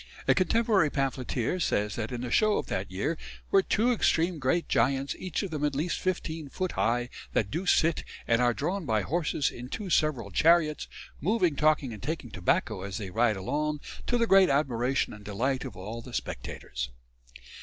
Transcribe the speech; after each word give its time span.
A 0.27 0.33
contemporary 0.33 0.89
pamphleteer 0.89 1.59
says 1.59 1.93
that 1.95 2.11
in 2.11 2.21
the 2.21 2.31
Show 2.31 2.57
of 2.57 2.65
that 2.65 2.89
year 2.89 3.19
were 3.51 3.61
"two 3.61 3.91
extreme 3.91 4.39
great 4.39 4.67
giants, 4.67 5.15
each 5.19 5.43
of 5.43 5.51
them 5.51 5.63
at 5.63 5.75
least 5.75 5.99
15 5.99 6.49
foot 6.49 6.71
high, 6.71 7.07
that 7.33 7.51
do 7.51 7.67
sit, 7.67 8.03
and 8.27 8.41
are 8.41 8.51
drawn 8.51 8.87
by 8.87 9.03
horses 9.03 9.51
in 9.51 9.69
two 9.69 9.91
several 9.91 10.31
chariots, 10.31 10.87
moving, 11.21 11.55
talking, 11.55 11.93
and 11.93 12.01
taking 12.01 12.31
tobacco 12.31 12.81
as 12.81 12.97
they 12.97 13.11
ride 13.11 13.37
along, 13.37 13.79
to 14.07 14.17
the 14.17 14.25
great 14.25 14.49
admiration 14.49 15.13
and 15.13 15.23
delight 15.23 15.63
of 15.65 15.77
all 15.77 16.01
the 16.01 16.15
spectators." 16.15 16.89